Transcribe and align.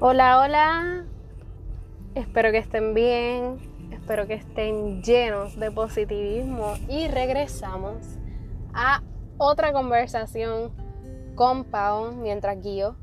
Hola, 0.00 0.38
hola. 0.38 1.04
Espero 2.14 2.52
que 2.52 2.58
estén 2.58 2.94
bien. 2.94 3.58
Espero 3.90 4.28
que 4.28 4.34
estén 4.34 5.02
llenos 5.02 5.58
de 5.58 5.72
positivismo. 5.72 6.74
Y 6.88 7.08
regresamos 7.08 7.96
a 8.72 9.02
otra 9.38 9.72
conversación 9.72 10.70
con 11.34 11.64
Pau 11.64 12.12
mientras 12.12 12.62
guío. 12.62 12.94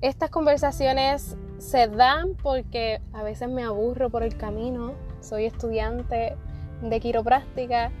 Estas 0.00 0.28
conversaciones 0.28 1.36
se 1.58 1.86
dan 1.86 2.34
porque 2.34 3.00
a 3.12 3.22
veces 3.22 3.48
me 3.48 3.62
aburro 3.62 4.10
por 4.10 4.24
el 4.24 4.36
camino. 4.36 4.94
Soy 5.20 5.44
estudiante 5.44 6.36
de 6.82 6.98
quiropráctica 6.98 7.92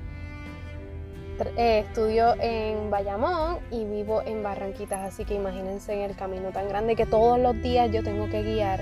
eh, 1.56 1.84
estudio 1.86 2.34
en 2.40 2.90
Bayamón 2.90 3.58
y 3.70 3.84
vivo 3.84 4.22
en 4.24 4.42
Barranquitas, 4.42 5.00
así 5.00 5.24
que 5.24 5.34
imagínense 5.34 5.94
en 5.94 6.10
el 6.10 6.16
camino 6.16 6.50
tan 6.50 6.68
grande 6.68 6.96
que 6.96 7.06
todos 7.06 7.38
los 7.38 7.54
días 7.62 7.90
yo 7.92 8.02
tengo 8.02 8.28
que 8.28 8.42
guiar. 8.42 8.80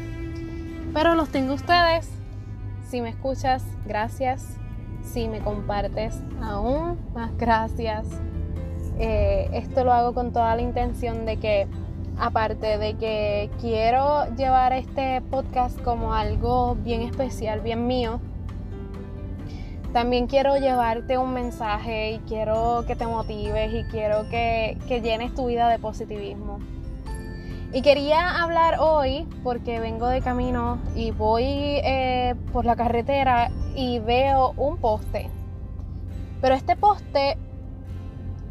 Pero 0.95 1.15
los 1.15 1.29
tengo 1.29 1.55
ustedes. 1.55 2.10
Si 2.88 3.01
me 3.01 3.10
escuchas, 3.10 3.65
gracias. 3.84 4.56
Si 5.02 5.29
me 5.29 5.41
compartes, 5.41 6.20
aún 6.41 6.98
más 7.15 7.37
gracias. 7.37 8.06
Eh, 8.98 9.48
esto 9.52 9.84
lo 9.84 9.93
hago 9.93 10.15
con 10.15 10.32
toda 10.32 10.57
la 10.57 10.62
intención 10.62 11.27
de 11.27 11.37
que, 11.37 11.66
aparte 12.18 12.79
de 12.79 12.95
que 12.95 13.51
quiero 13.60 14.34
llevar 14.37 14.73
este 14.73 15.20
podcast 15.30 15.80
como 15.82 16.15
algo 16.15 16.77
bien 16.77 17.02
especial, 17.02 17.60
bien 17.60 17.87
mío, 17.87 18.20
también 19.96 20.27
quiero 20.27 20.59
llevarte 20.59 21.16
un 21.16 21.32
mensaje 21.32 22.10
y 22.10 22.18
quiero 22.28 22.84
que 22.87 22.96
te 22.96 23.06
motives 23.06 23.73
y 23.73 23.82
quiero 23.84 24.28
que, 24.28 24.77
llenes 25.02 25.34
tu 25.34 25.46
vida 25.46 25.70
de 25.70 25.78
positivismo. 25.78 26.59
Y 27.73 27.80
quería 27.80 28.43
hablar 28.43 28.76
hoy 28.79 29.26
porque 29.43 29.80
vengo 29.80 30.06
de 30.09 30.21
camino 30.21 30.79
y 30.95 31.12
voy 31.12 31.45
eh, 31.46 32.34
por 32.52 32.66
la 32.66 32.76
carretera 32.76 33.51
y 33.74 33.98
veo 34.01 34.52
un 34.59 34.76
poste. 34.76 35.30
Pero 36.43 36.54
este 36.54 36.76
poste, 36.76 37.38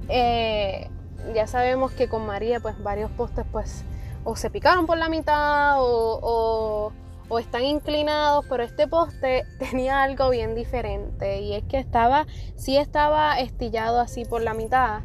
eh, 0.09 0.89
ya 1.36 1.45
sabemos 1.45 1.92
que 1.92 2.09
con 2.09 2.25
María 2.25 2.59
pues 2.59 2.81
varios 2.81 3.11
postes 3.11 3.45
pues 3.52 3.86
o 4.23 4.36
se 4.36 4.50
picaron 4.50 4.88
por 4.88 4.98
la 4.98 5.09
mitad 5.09 5.75
o 5.77 6.20
o 6.23 7.05
están 7.40 7.64
inclinados, 7.64 8.45
pero 8.50 8.64
este 8.64 8.88
poste 8.88 9.45
tenía 9.59 10.04
algo 10.04 10.30
bien 10.30 10.56
diferente 10.56 11.42
y 11.42 11.54
es 11.54 11.64
que 11.64 11.78
estaba, 11.78 12.26
sí 12.56 12.78
estaba 12.78 13.40
estillado 13.40 14.00
así 14.00 14.26
por 14.26 14.42
la 14.42 14.54
mitad, 14.54 15.02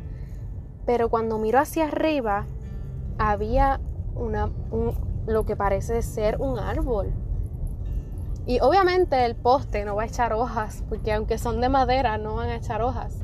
pero 0.87 1.09
cuando 1.09 1.39
miro 1.39 1.59
hacia 1.59 1.85
arriba 1.85 2.47
había 3.19 3.81
una, 4.15 4.51
lo 5.27 5.45
que 5.45 5.57
parece 5.57 6.03
ser 6.03 6.41
un 6.41 6.59
árbol. 6.59 7.13
Y 8.47 8.61
obviamente 8.61 9.25
el 9.27 9.37
poste 9.37 9.85
no 9.85 9.97
va 9.97 10.03
a 10.03 10.07
echar 10.07 10.33
hojas, 10.33 10.83
porque 10.89 11.13
aunque 11.13 11.39
son 11.39 11.61
de 11.61 11.69
madera 11.69 12.19
no 12.19 12.37
van 12.37 12.49
a 12.49 12.57
echar 12.57 12.83
hojas. 12.83 13.19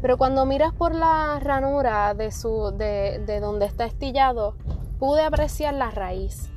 Pero 0.00 0.16
cuando 0.16 0.46
miras 0.46 0.72
por 0.72 0.94
la 0.94 1.40
ranura 1.40 2.14
de, 2.14 2.30
su, 2.30 2.72
de, 2.76 3.22
de 3.26 3.40
donde 3.40 3.66
está 3.66 3.84
estillado, 3.84 4.54
pude 4.98 5.22
apreciar 5.22 5.74
la 5.74 5.90
raíz. 5.90 6.50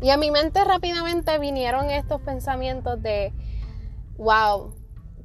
Y 0.00 0.10
a 0.10 0.16
mi 0.16 0.30
mente 0.30 0.62
rápidamente 0.64 1.38
vinieron 1.38 1.90
estos 1.90 2.20
pensamientos 2.20 3.02
de, 3.02 3.32
wow, 4.16 4.72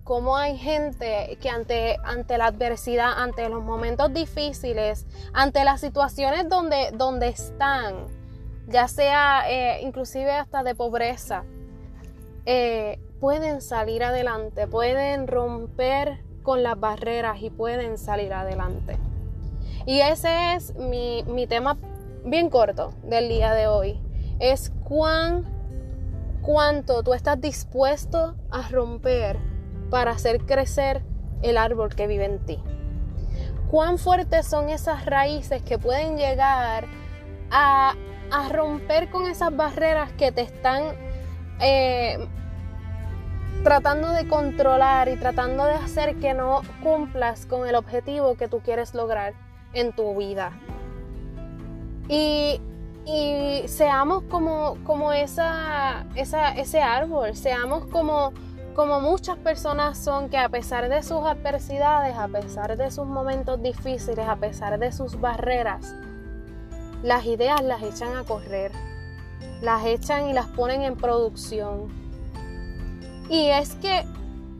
cómo 0.04 0.36
hay 0.36 0.58
gente 0.58 1.38
que 1.42 1.50
ante, 1.50 1.98
ante 2.04 2.38
la 2.38 2.48
adversidad, 2.48 3.14
ante 3.22 3.48
los 3.50 3.64
momentos 3.64 4.12
difíciles, 4.14 5.06
ante 5.32 5.64
las 5.64 5.80
situaciones 5.80 6.50
donde, 6.50 6.90
donde 6.94 7.28
están, 7.28 8.08
ya 8.68 8.88
sea 8.88 9.44
eh, 9.48 9.82
inclusive 9.84 10.32
hasta 10.32 10.64
de 10.64 10.74
pobreza, 10.74 11.44
eh, 12.46 13.00
pueden 13.20 13.62
salir 13.62 14.04
adelante, 14.04 14.68
pueden 14.68 15.28
romper 15.28 16.24
con 16.42 16.64
las 16.64 16.80
barreras 16.80 17.42
y 17.42 17.52
pueden 17.52 18.00
salir 18.00 18.34
adelante. 18.34 18.98
Y 19.86 20.00
ese 20.00 20.56
es 20.56 20.76
mi, 20.76 21.24
mi 21.28 21.46
tema 21.46 21.78
bien 22.26 22.50
corto 22.50 22.94
del 23.04 23.30
día 23.30 23.54
de 23.54 23.68
hoy 23.68 24.03
es 24.44 24.74
cuán, 24.84 25.46
cuánto 26.42 27.02
tú 27.02 27.14
estás 27.14 27.40
dispuesto 27.40 28.36
a 28.52 28.68
romper 28.68 29.40
para 29.90 30.12
hacer 30.12 30.46
crecer 30.46 31.02
el 31.42 31.58
árbol 31.58 31.96
que 31.96 32.08
vive 32.08 32.26
en 32.26 32.46
ti. 32.46 32.60
Cuán 33.72 33.98
fuertes 33.98 34.46
son 34.46 34.70
esas 34.70 35.06
raíces 35.06 35.62
que 35.64 35.80
pueden 35.80 36.18
llegar 36.18 36.88
a, 37.52 37.96
romper 38.52 39.10
con 39.12 39.30
esas 39.30 39.56
barreras 39.56 40.12
que 40.14 40.32
te 40.32 40.42
están 40.42 40.84
eh, 41.62 42.18
tratando 43.64 44.10
de 44.10 44.28
controlar 44.28 45.08
y 45.08 45.16
tratando 45.16 45.66
de 45.66 45.74
hacer 45.74 46.16
que 46.18 46.34
no 46.34 46.64
cumplas 46.82 47.46
con 47.46 47.68
el 47.68 47.76
objetivo 47.76 48.36
que 48.36 48.48
tú 48.48 48.60
quieres 48.60 48.94
lograr 48.94 49.36
en 49.74 49.94
tu 49.94 50.18
vida. 50.18 50.52
Y 52.10 52.60
y 53.06 53.68
seamos 53.68 54.24
como, 54.24 54.78
como 54.86 55.12
esa, 55.12 56.06
ese 56.16 56.82
árbol, 56.82 57.36
seamos 57.36 57.86
como, 57.88 58.32
como 58.76 59.02
muchas 59.02 59.38
personas 59.38 59.98
son 59.98 60.30
que 60.30 60.38
a 60.38 60.48
pesar 60.50 60.88
de 60.88 61.04
sus 61.04 61.26
adversidades, 61.26 62.16
a 62.18 62.28
pesar 62.28 62.78
de 62.78 62.92
sus 62.92 63.06
momentos 63.06 63.62
difíciles, 63.62 64.26
a 64.28 64.38
pesar 64.38 64.80
de 64.80 64.92
sus 64.92 65.20
barreras, 65.20 65.94
las 67.04 67.26
ideas 67.26 67.62
las 67.62 67.84
echan 67.84 68.16
a 68.16 68.24
correr, 68.24 68.72
las 69.62 69.86
echan 69.86 70.30
y 70.30 70.34
las 70.34 70.48
ponen 70.48 70.82
en 70.84 70.96
producción. 70.96 71.90
Y 73.30 73.50
es 73.50 73.76
que 73.76 74.06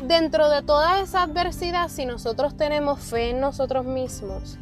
dentro 0.04 0.50
de 0.50 0.62
toda 0.64 1.00
esa 1.00 1.24
adversidad, 1.24 1.88
si 1.88 2.06
nosotros 2.06 2.58
tenemos 2.58 3.00
fe 3.00 3.30
en 3.30 3.40
nosotros 3.40 3.86
mismos, 3.86 4.58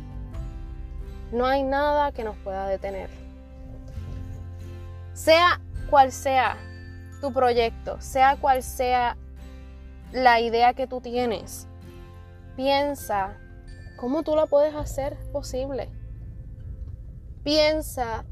no 1.32 1.48
hay 1.48 1.64
nada 1.64 2.12
que 2.12 2.24
nos 2.24 2.36
pueda 2.38 2.68
detener. 2.68 3.21
Sea 5.14 5.62
cual 5.90 6.12
sea 6.12 6.58
tu 7.20 7.32
proyecto, 7.32 8.00
sea 8.02 8.38
cual 8.38 8.64
sea 8.64 9.18
la 10.12 10.40
idea 10.40 10.74
que 10.74 10.88
tú 10.88 11.02
tienes, 11.02 11.68
piensa 12.56 13.38
cómo 13.98 14.24
tú 14.24 14.36
la 14.36 14.46
puedes 14.48 14.76
hacer 14.76 15.18
posible. 15.32 15.90
Piensa 17.44 18.26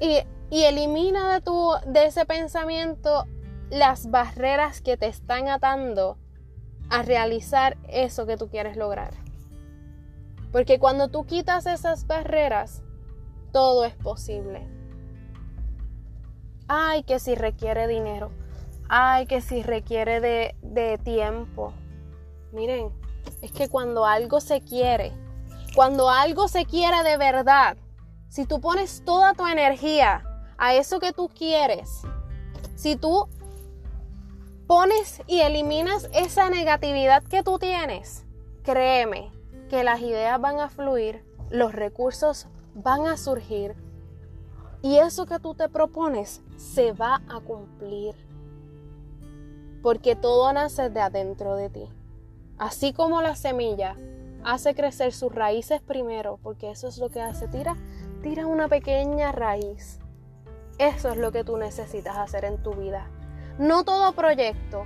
y, 0.00 0.20
elimina 0.50 1.34
de, 1.34 1.40
tu, 1.40 1.72
de 1.86 2.06
ese 2.06 2.24
pensamiento 2.24 3.26
las 3.70 4.10
barreras 4.10 4.80
que 4.80 4.96
te 4.96 5.06
están 5.06 5.48
atando 5.48 6.16
a 6.88 7.02
realizar 7.02 7.76
eso 7.88 8.26
que 8.26 8.36
tú 8.36 8.48
quieres 8.48 8.76
lograr. 8.76 9.12
Porque 10.52 10.78
cuando 10.78 11.08
tú 11.08 11.26
quitas 11.26 11.66
esas 11.66 12.06
barreras, 12.06 12.82
todo 13.52 13.84
es 13.84 13.94
posible. 13.94 14.77
Ay, 16.68 17.02
que 17.02 17.18
si 17.18 17.34
requiere 17.34 17.88
dinero. 17.88 18.30
Ay, 18.90 19.26
que 19.26 19.40
si 19.40 19.62
requiere 19.62 20.20
de, 20.20 21.00
tiempo. 21.02 21.72
Miren, 22.52 22.90
es 23.40 23.52
que 23.52 23.70
cuando 23.70 24.04
algo 24.04 24.40
se 24.40 24.60
quiere, 24.60 25.12
cuando 25.74 26.10
algo 26.10 26.46
se 26.46 26.66
quiere 26.66 27.02
de 27.04 27.16
verdad, 27.16 27.78
si 28.28 28.44
tú 28.44 28.60
pones 28.60 29.02
toda 29.04 29.32
tu 29.32 29.46
energía 29.46 30.22
a 30.58 30.74
eso 30.74 31.00
que 31.00 31.12
tú 31.12 31.30
quieres, 31.30 32.02
si 32.76 32.96
tú 32.96 33.28
pones 34.66 35.22
y 35.26 35.40
eliminas 35.40 36.10
esa 36.12 36.50
negatividad 36.50 37.22
que 37.22 37.42
tú 37.42 37.58
tienes, 37.58 38.26
créeme 38.62 39.32
que 39.70 39.84
las 39.84 40.00
ideas 40.00 40.38
van 40.38 40.60
a 40.60 40.68
fluir, 40.68 41.24
los 41.48 41.72
recursos 41.72 42.46
van 42.74 43.06
a 43.06 43.16
surgir 43.16 43.74
y 44.82 44.98
eso 44.98 45.26
que 45.26 45.38
tú 45.38 45.54
te 45.54 45.68
propones 45.68 46.42
se 46.56 46.92
va 46.92 47.22
a 47.28 47.40
cumplir. 47.40 48.14
Porque 49.82 50.16
todo 50.16 50.52
nace 50.52 50.90
de 50.90 51.00
adentro 51.00 51.56
de 51.56 51.70
ti. 51.70 51.88
Así 52.58 52.92
como 52.92 53.22
la 53.22 53.36
semilla 53.36 53.96
hace 54.44 54.74
crecer 54.74 55.12
sus 55.12 55.34
raíces 55.34 55.80
primero, 55.80 56.38
porque 56.42 56.70
eso 56.70 56.88
es 56.88 56.98
lo 56.98 57.08
que 57.08 57.20
hace, 57.20 57.48
tira, 57.48 57.76
tira 58.22 58.46
una 58.46 58.68
pequeña 58.68 59.32
raíz. 59.32 59.98
Eso 60.78 61.10
es 61.10 61.16
lo 61.16 61.32
que 61.32 61.44
tú 61.44 61.56
necesitas 61.56 62.16
hacer 62.16 62.44
en 62.44 62.62
tu 62.62 62.72
vida. 62.74 63.08
No 63.58 63.84
todo 63.84 64.12
proyecto, 64.12 64.84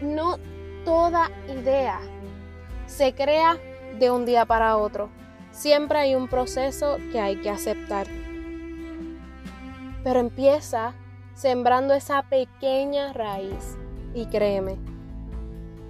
no 0.00 0.38
toda 0.84 1.30
idea 1.48 2.00
se 2.86 3.14
crea 3.14 3.58
de 3.98 4.10
un 4.10 4.26
día 4.26 4.44
para 4.44 4.76
otro. 4.76 5.08
Siempre 5.50 5.98
hay 5.98 6.14
un 6.14 6.28
proceso 6.28 6.98
que 7.12 7.20
hay 7.20 7.36
que 7.36 7.50
aceptar. 7.50 8.06
Pero 10.04 10.20
empieza 10.20 10.94
sembrando 11.34 11.94
esa 11.94 12.22
pequeña 12.22 13.12
raíz 13.12 13.76
y 14.14 14.26
créeme 14.26 14.76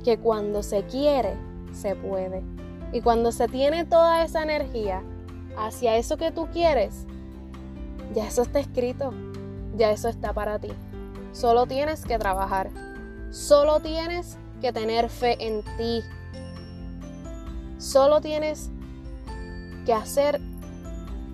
que 0.04 0.18
cuando 0.18 0.62
se 0.62 0.84
quiere, 0.84 1.34
se 1.72 1.96
puede. 1.96 2.42
Y 2.92 3.00
cuando 3.00 3.32
se 3.32 3.48
tiene 3.48 3.84
toda 3.84 4.22
esa 4.22 4.42
energía 4.42 5.02
hacia 5.58 5.96
eso 5.96 6.16
que 6.16 6.30
tú 6.30 6.46
quieres, 6.52 7.06
Ya 8.14 8.28
eso 8.28 8.42
está 8.42 8.60
escrito, 8.60 9.12
ya 9.76 9.90
eso 9.90 10.08
está 10.08 10.32
para 10.32 10.60
ti. 10.60 10.68
Solo 11.32 11.66
tienes 11.66 12.04
que 12.04 12.16
trabajar, 12.16 12.70
solo 13.30 13.80
tienes 13.80 14.36
que 14.60 14.72
tener 14.72 15.08
fe 15.08 15.36
en 15.40 15.62
ti, 15.76 16.02
solo 17.78 18.20
tienes 18.20 18.70
que 19.84 19.92
hacer 19.92 20.40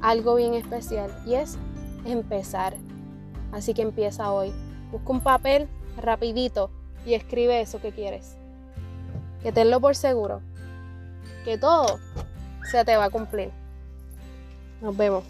algo 0.00 0.36
bien 0.36 0.54
especial 0.54 1.10
y 1.26 1.34
es 1.34 1.58
empezar. 2.04 2.74
Así 3.52 3.74
que 3.74 3.82
empieza 3.82 4.32
hoy. 4.32 4.52
Busca 4.92 5.12
un 5.12 5.20
papel 5.20 5.68
rapidito 5.96 6.70
y 7.06 7.14
escribe 7.14 7.60
eso 7.60 7.80
que 7.80 7.92
quieres. 7.92 8.36
Que 9.42 9.52
tenlo 9.52 9.80
por 9.80 9.96
seguro. 9.96 10.40
Que 11.44 11.58
todo 11.58 11.98
se 12.70 12.84
te 12.84 12.96
va 12.96 13.04
a 13.04 13.10
cumplir. 13.10 13.50
Nos 14.80 14.96
vemos. 14.96 15.24